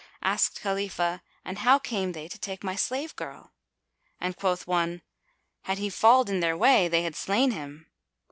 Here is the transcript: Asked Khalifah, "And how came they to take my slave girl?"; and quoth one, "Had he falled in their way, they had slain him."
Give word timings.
Asked 0.23 0.59
Khalifah, 0.61 1.21
"And 1.45 1.59
how 1.59 1.77
came 1.77 2.13
they 2.13 2.27
to 2.27 2.39
take 2.39 2.63
my 2.63 2.75
slave 2.75 3.15
girl?"; 3.15 3.51
and 4.19 4.35
quoth 4.35 4.65
one, 4.65 5.03
"Had 5.65 5.77
he 5.77 5.91
falled 5.91 6.27
in 6.27 6.39
their 6.39 6.57
way, 6.57 6.87
they 6.87 7.03
had 7.03 7.15
slain 7.15 7.51
him." 7.51 7.85